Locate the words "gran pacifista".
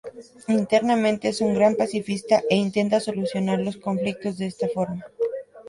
1.53-2.41